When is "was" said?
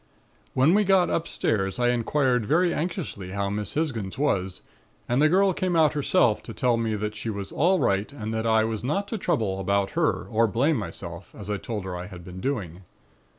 4.17-4.63, 7.29-7.51, 8.63-8.83